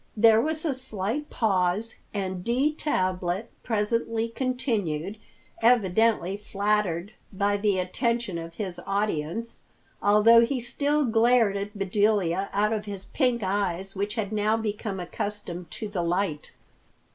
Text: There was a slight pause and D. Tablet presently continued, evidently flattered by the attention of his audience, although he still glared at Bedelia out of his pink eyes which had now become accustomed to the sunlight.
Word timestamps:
There 0.17 0.41
was 0.41 0.65
a 0.65 0.73
slight 0.73 1.29
pause 1.29 1.97
and 2.11 2.43
D. 2.43 2.73
Tablet 2.73 3.51
presently 3.61 4.29
continued, 4.29 5.19
evidently 5.61 6.37
flattered 6.37 7.13
by 7.31 7.57
the 7.57 7.77
attention 7.77 8.39
of 8.39 8.55
his 8.55 8.81
audience, 8.87 9.61
although 10.01 10.41
he 10.43 10.59
still 10.59 11.05
glared 11.05 11.55
at 11.55 11.77
Bedelia 11.77 12.49
out 12.51 12.73
of 12.73 12.85
his 12.85 13.05
pink 13.13 13.43
eyes 13.43 13.95
which 13.95 14.15
had 14.15 14.31
now 14.31 14.57
become 14.57 14.99
accustomed 14.99 15.69
to 15.69 15.85
the 15.87 15.99
sunlight. 15.99 16.51